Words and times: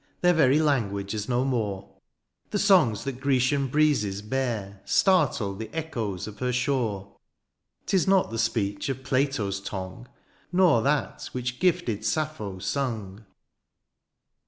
Their 0.21 0.33
very 0.33 0.57
language 0.59 1.13
is 1.13 1.29
no 1.29 1.45
more; 1.45 1.87
The 2.49 2.57
songs 2.57 3.03
that 3.03 3.19
Grecian 3.19 3.67
breezes 3.67 4.23
bear, 4.23 4.81
Startle 4.83 5.53
the 5.55 5.69
echoes 5.75 6.25
of 6.25 6.39
her 6.39 6.51
shore: 6.51 7.13
'Tis 7.85 8.07
not 8.07 8.31
the 8.31 8.39
speech 8.39 8.89
of 8.89 9.03
Plato^s 9.03 9.63
tongue. 9.63 10.07
Nor 10.51 10.81
that 10.81 11.29
which 11.33 11.59
gifted 11.59 12.03
Sappho 12.03 12.57
sung. 12.57 13.25